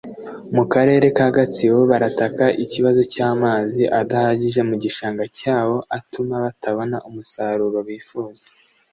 mu 0.55 0.63
Karere 0.73 1.05
ka 1.17 1.27
Gatsibo 1.35 1.79
barataka 1.91 2.45
ikibazo 2.63 3.01
cy’amazi 3.13 3.83
adahagije 4.01 4.61
mu 4.69 4.75
gishanga 4.83 5.23
cyabo 5.37 5.75
atuma 5.97 6.35
batabona 6.45 6.97
umusaruro 7.09 7.79
bifuza 7.89 8.45